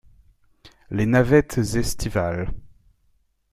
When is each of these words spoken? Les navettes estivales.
Les 0.89 1.05
navettes 1.05 1.75
estivales. 1.75 2.49